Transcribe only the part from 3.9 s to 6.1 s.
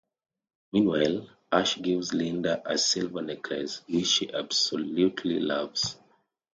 she absolutely loves.